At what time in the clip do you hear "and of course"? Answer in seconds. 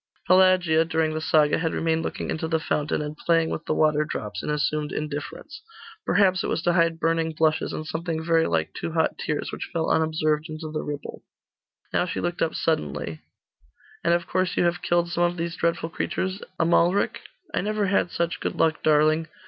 14.03-14.57